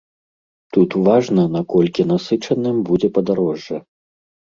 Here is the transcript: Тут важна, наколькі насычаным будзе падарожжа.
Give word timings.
Тут 0.77 0.95
важна, 1.07 1.43
наколькі 1.57 2.05
насычаным 2.13 2.75
будзе 2.87 3.07
падарожжа. 3.19 3.77